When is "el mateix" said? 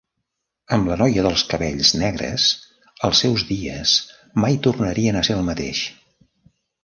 5.39-5.83